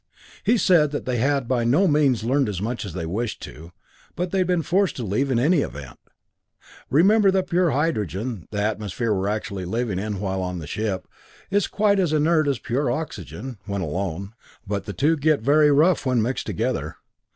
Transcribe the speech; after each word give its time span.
He 0.43 0.57
said 0.57 0.89
that 0.89 1.05
they 1.05 1.17
had 1.17 1.47
by 1.47 1.63
no 1.63 1.87
means 1.87 2.23
learned 2.23 2.49
as 2.49 2.59
much 2.59 2.85
as 2.85 2.93
they 2.93 3.05
wished 3.05 3.39
to, 3.43 3.71
but 4.15 4.31
they'd 4.31 4.47
been 4.47 4.63
forced 4.63 4.95
to 4.95 5.03
leave 5.03 5.29
in 5.29 5.37
any 5.37 5.59
event. 5.61 5.99
Remember 6.89 7.29
that 7.29 7.51
pure 7.51 7.69
hydrogen, 7.69 8.47
the 8.49 8.59
atmosphere 8.59 9.13
we 9.13 9.19
were 9.19 9.29
actually 9.29 9.63
living 9.65 9.99
in 9.99 10.19
while 10.19 10.41
on 10.41 10.57
the 10.57 10.65
ship, 10.65 11.07
is 11.51 11.67
quite 11.67 11.99
as 11.99 12.13
inert 12.13 12.47
as 12.47 12.57
pure 12.57 12.89
oxygen 12.91 13.59
when 13.67 13.81
alone. 13.81 14.33
But 14.65 14.85
the 14.85 14.93
two 14.93 15.17
get 15.17 15.41
very 15.41 15.69
rough 15.71 16.03
when 16.03 16.19
mixed 16.23 16.47
together. 16.47 16.95